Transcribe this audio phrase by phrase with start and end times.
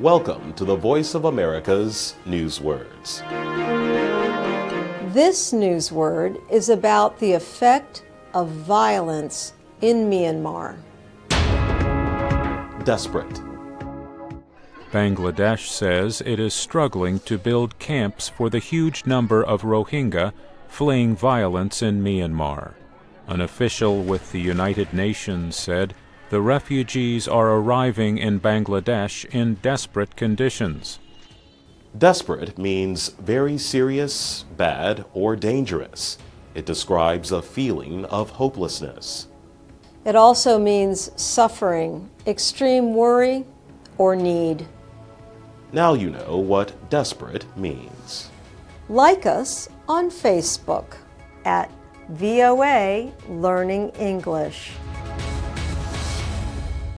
[0.00, 3.20] Welcome to the Voice of America's Newswords.
[5.12, 9.52] This newsword is about the effect of violence
[9.82, 10.78] in Myanmar.
[12.84, 13.42] Desperate.
[14.90, 20.32] Bangladesh says it is struggling to build camps for the huge number of Rohingya
[20.66, 22.72] fleeing violence in Myanmar.
[23.26, 25.92] An official with the United Nations said
[26.30, 31.00] the refugees are arriving in Bangladesh in desperate conditions.
[31.98, 36.18] Desperate means very serious, bad, or dangerous.
[36.54, 39.26] It describes a feeling of hopelessness.
[40.04, 43.44] It also means suffering, extreme worry,
[43.98, 44.68] or need.
[45.72, 48.30] Now you know what desperate means.
[48.88, 50.94] Like us on Facebook
[51.44, 51.72] at
[52.08, 54.72] VOA Learning English.